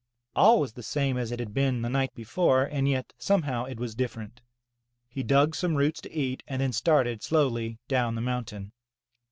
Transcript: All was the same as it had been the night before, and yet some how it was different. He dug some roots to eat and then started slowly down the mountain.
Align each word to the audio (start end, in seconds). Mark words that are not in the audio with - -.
All 0.35 0.59
was 0.59 0.73
the 0.73 0.81
same 0.81 1.15
as 1.15 1.31
it 1.31 1.37
had 1.37 1.53
been 1.53 1.83
the 1.83 1.87
night 1.89 2.11
before, 2.15 2.63
and 2.63 2.89
yet 2.89 3.13
some 3.19 3.43
how 3.43 3.65
it 3.65 3.79
was 3.79 3.93
different. 3.93 4.41
He 5.07 5.21
dug 5.21 5.53
some 5.53 5.75
roots 5.75 6.01
to 6.01 6.11
eat 6.11 6.41
and 6.47 6.59
then 6.59 6.73
started 6.73 7.21
slowly 7.21 7.77
down 7.87 8.15
the 8.15 8.21
mountain. 8.21 8.71